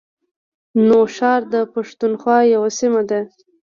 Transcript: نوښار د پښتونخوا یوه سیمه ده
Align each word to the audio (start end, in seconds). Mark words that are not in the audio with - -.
نوښار 0.87 1.41
د 1.53 1.55
پښتونخوا 1.73 2.37
یوه 2.53 2.69
سیمه 2.79 3.01
ده 3.09 3.19